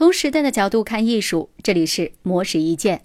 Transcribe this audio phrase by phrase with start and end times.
[0.00, 3.02] 从时代的角度看艺术，这里是魔石一见。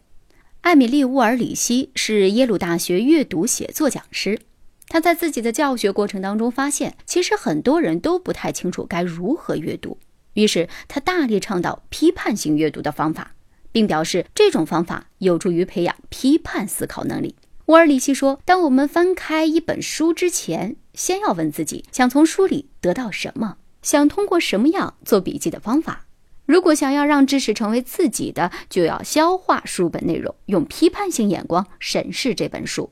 [0.61, 4.39] 艾米丽·乌尔里希是耶鲁大学阅读写作讲师。
[4.87, 9.97] 他在自己的教学过程当中发现，其实很多人都不太清楚该如何阅读。
[10.35, 13.35] 于是他大力倡导批判性阅读的方法，
[13.73, 17.35] 并表示这种方法有助于培养批判思考能力。
[17.65, 26.03] 乌尔里希说：“当我们翻开一本书之前，先要问自己，想从书里得到什么，想通过什么样做笔记的方法。”
[26.45, 32.91] 如果想要让知识成为自己的，就要消化书本内容，用批判性眼光审视这本书。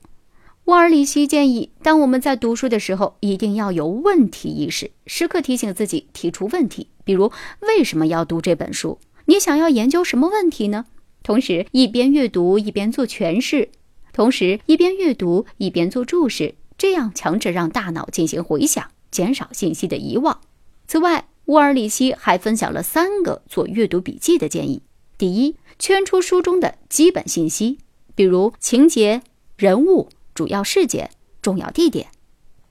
[0.66, 8.98] 沃尔里希建议，当我们在读书的时候，一定要有问题意识，时刻提醒自己提出问题，比如为什么要读这本书？
[9.26, 10.86] 你想要研究什么问题呢？
[11.22, 13.70] 同时，一边阅读一边做诠释，
[14.14, 20.40] 同时一边阅读一边做注释，这样强制让大脑进行回想，减少信息的遗忘。
[20.88, 24.82] 此外，乌尔里希还分享了三个做阅读笔记的建议：
[25.18, 27.80] 第一，圈出书中的基本信息，
[28.16, 29.22] 比如情节、
[29.58, 31.10] 人物、主要事件、
[31.42, 32.06] 重要地点；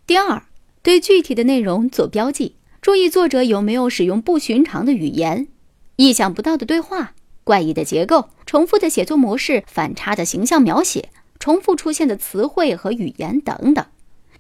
[0.06, 0.44] 第二，
[0.82, 5.48] 对具体的内容做标记，注意作者有没有使用不寻常的语言、
[5.96, 13.84] 意想不到的对话、怪异的结构、重复的写作模式、反差的形象描写、重复出现的词汇和语言等等。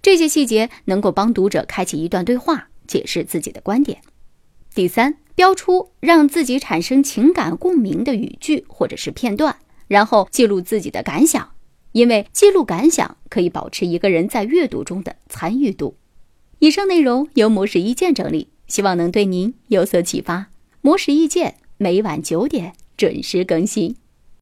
[0.00, 4.00] 这些细节能够帮读者开启一段对话，解释自己的观点。
[4.74, 9.56] 第三，标出让自己产生情感共鸣的语句或者是片段，
[9.86, 11.52] 然后记录自己的感想，
[11.92, 15.96] 因为记录感想可以保持一个人在阅读中的参与度。
[16.58, 20.48] 以上内容由模式意见整理，希望能对您有所启发。
[20.80, 23.96] 模式意见每晚九点准时更新。